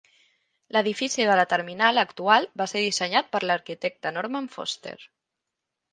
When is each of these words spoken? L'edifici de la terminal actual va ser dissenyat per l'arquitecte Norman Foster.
L'edifici 0.75 1.27
de 1.31 1.35
la 1.39 1.43
terminal 1.51 2.03
actual 2.03 2.49
va 2.63 2.69
ser 2.73 2.83
dissenyat 2.87 3.29
per 3.37 3.45
l'arquitecte 3.47 4.17
Norman 4.19 4.53
Foster. 4.57 4.99